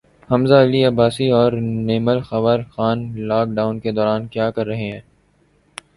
حمزہ 0.29 0.55
علی 0.61 0.83
عباسی 0.85 1.27
اور 1.31 1.51
Naimal 1.87 2.21
Khawar 2.21 2.59
Khan 2.71 2.97
lock 3.27 3.47
Dawn 3.55 3.79
کے 3.79 3.91
دوران 3.91 4.27
کیا 4.27 4.49
کررہے 4.51 4.91
ہیں 4.91 5.01